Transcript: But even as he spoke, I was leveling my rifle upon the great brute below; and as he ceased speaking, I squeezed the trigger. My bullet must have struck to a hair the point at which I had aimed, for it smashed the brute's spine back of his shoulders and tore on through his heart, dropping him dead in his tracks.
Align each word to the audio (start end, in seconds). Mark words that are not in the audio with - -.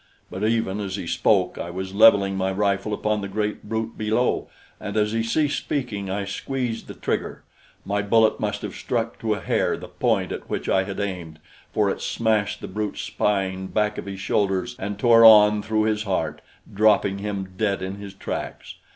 But 0.31 0.43
even 0.43 0.79
as 0.79 0.95
he 0.95 1.05
spoke, 1.05 1.59
I 1.59 1.69
was 1.69 1.93
leveling 1.93 2.35
my 2.35 2.51
rifle 2.51 2.91
upon 2.91 3.21
the 3.21 3.27
great 3.27 3.69
brute 3.69 3.99
below; 3.99 4.49
and 4.79 4.97
as 4.97 5.11
he 5.11 5.21
ceased 5.21 5.57
speaking, 5.59 6.09
I 6.09 6.25
squeezed 6.25 6.87
the 6.87 6.95
trigger. 6.95 7.43
My 7.85 8.01
bullet 8.01 8.39
must 8.39 8.63
have 8.63 8.73
struck 8.73 9.19
to 9.19 9.35
a 9.35 9.39
hair 9.39 9.77
the 9.77 9.87
point 9.89 10.31
at 10.31 10.49
which 10.49 10.67
I 10.67 10.85
had 10.85 10.99
aimed, 10.99 11.37
for 11.71 11.87
it 11.91 12.01
smashed 12.01 12.61
the 12.61 12.67
brute's 12.67 13.01
spine 13.01 13.67
back 13.67 13.99
of 13.99 14.07
his 14.07 14.19
shoulders 14.19 14.75
and 14.79 14.97
tore 14.97 15.23
on 15.23 15.61
through 15.61 15.83
his 15.83 16.01
heart, 16.01 16.41
dropping 16.73 17.19
him 17.19 17.53
dead 17.55 17.83
in 17.83 17.97
his 17.97 18.15
tracks. 18.15 18.73